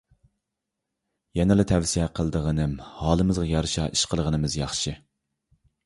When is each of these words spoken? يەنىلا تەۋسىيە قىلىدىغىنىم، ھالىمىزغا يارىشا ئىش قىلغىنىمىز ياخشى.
يەنىلا 1.41 1.65
تەۋسىيە 1.73 2.09
قىلىدىغىنىم، 2.21 2.75
ھالىمىزغا 3.05 3.47
يارىشا 3.53 3.89
ئىش 3.95 4.07
قىلغىنىمىز 4.15 4.61
ياخشى. 4.65 5.01